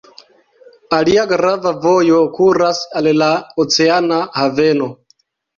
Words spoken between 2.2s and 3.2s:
kuras al